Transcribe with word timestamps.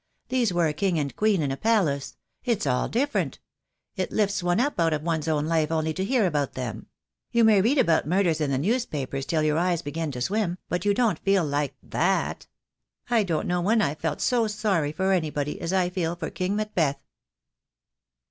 These 0.29 0.51
were 0.51 0.65
a 0.65 0.73
King 0.73 0.97
and 0.97 1.15
Queen 1.15 1.43
in 1.43 1.51
a 1.51 1.55
palace. 1.57 2.17
It's 2.43 2.65
all 2.65 2.89
different. 2.89 3.37
It 3.95 4.11
lifts 4.11 4.41
one 4.41 4.59
up 4.59 4.79
out 4.79 4.93
of 4.93 5.03
one's 5.03 5.27
own 5.27 5.45
life 5.45 5.71
only 5.71 5.93
to 5.93 6.03
hear 6.03 6.25
about 6.25 6.53
them. 6.53 6.87
You 7.31 7.43
may 7.43 7.61
read 7.61 7.77
about 7.77 8.07
murders 8.07 8.41
in 8.41 8.49
the 8.49 8.57
newspapers 8.57 9.27
till 9.27 9.43
your 9.43 9.59
eyes 9.59 9.83
begin 9.83 10.09
to 10.13 10.19
swim, 10.19 10.57
THE 10.69 10.79
DAY 10.79 10.89
WILL 10.89 10.95
COME, 10.95 10.95
37 10.95 10.95
but 10.95 10.97
you 10.99 11.05
won't 11.05 11.19
feel 11.19 11.45
like 11.45 11.75
that. 11.83 12.47
I 13.11 13.21
don't 13.21 13.45
know 13.47 13.61
when 13.61 13.79
I've 13.79 13.99
felt 13.99 14.21
so 14.21 14.47
sorry 14.47 14.91
for 14.91 15.11
anybody 15.11 15.61
as 15.61 15.71
I 15.71 15.91
feel 15.91 16.15
for 16.15 16.31
King 16.31 16.55
Macbeth." 16.55 16.97